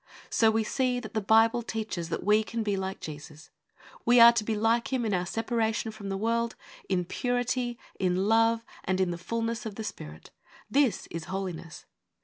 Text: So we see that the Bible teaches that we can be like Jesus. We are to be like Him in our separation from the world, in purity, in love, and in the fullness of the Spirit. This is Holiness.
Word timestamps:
So 0.31 0.49
we 0.49 0.63
see 0.63 0.99
that 0.99 1.13
the 1.13 1.21
Bible 1.21 1.61
teaches 1.61 2.09
that 2.09 2.23
we 2.23 2.43
can 2.43 2.63
be 2.63 2.75
like 2.75 2.99
Jesus. 3.01 3.51
We 4.03 4.19
are 4.19 4.31
to 4.33 4.43
be 4.43 4.55
like 4.55 4.91
Him 4.91 5.05
in 5.05 5.13
our 5.13 5.27
separation 5.27 5.91
from 5.91 6.09
the 6.09 6.17
world, 6.17 6.55
in 6.89 7.05
purity, 7.05 7.77
in 7.99 8.27
love, 8.27 8.65
and 8.83 8.99
in 8.99 9.11
the 9.11 9.19
fullness 9.19 9.63
of 9.63 9.75
the 9.75 9.83
Spirit. 9.83 10.31
This 10.71 11.05
is 11.11 11.25
Holiness. 11.25 11.85